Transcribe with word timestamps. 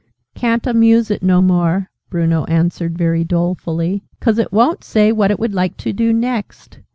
"Ca'n't 0.33 0.65
amuse 0.65 1.11
it 1.11 1.21
no 1.21 1.43
more," 1.43 1.91
Bruno 2.09 2.43
answered, 2.45 2.97
very 2.97 3.23
dolefully, 3.23 4.01
"'cause 4.19 4.39
it 4.39 4.51
won't 4.51 4.83
say 4.83 5.11
what 5.11 5.29
it 5.29 5.37
would 5.39 5.53
like 5.53 5.77
to 5.77 5.93
do 5.93 6.11
next! 6.11 6.79